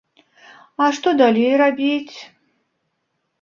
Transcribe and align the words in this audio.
А 0.85 0.87
што 0.99 1.13
далей 1.21 1.53
рабіць? 1.63 2.17